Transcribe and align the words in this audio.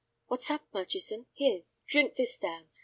"What's 0.25 0.49
up, 0.49 0.65
Murchison? 0.73 1.27
Here, 1.31 1.61
drink 1.85 2.15
this 2.15 2.35
down. 2.39 2.71